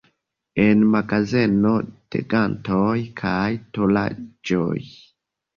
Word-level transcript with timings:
En 0.61 0.79
magazeno 0.93 1.73
de 2.15 2.23
gantoj 2.35 2.97
kaj 3.23 3.47
tolaĵoj. 3.79 4.77